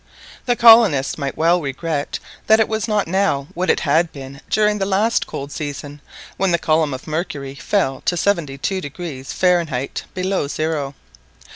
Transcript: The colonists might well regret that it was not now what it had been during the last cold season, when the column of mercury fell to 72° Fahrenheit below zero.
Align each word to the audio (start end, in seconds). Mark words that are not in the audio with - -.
The 0.47 0.55
colonists 0.55 1.19
might 1.19 1.37
well 1.37 1.61
regret 1.61 2.17
that 2.47 2.59
it 2.59 2.67
was 2.67 2.87
not 2.87 3.05
now 3.07 3.45
what 3.53 3.69
it 3.69 3.81
had 3.81 4.11
been 4.11 4.41
during 4.49 4.79
the 4.79 4.85
last 4.87 5.27
cold 5.27 5.51
season, 5.51 6.01
when 6.37 6.49
the 6.49 6.57
column 6.57 6.91
of 6.95 7.05
mercury 7.05 7.53
fell 7.53 8.01
to 8.05 8.15
72° 8.15 9.27
Fahrenheit 9.27 10.05
below 10.15 10.47
zero. 10.47 10.95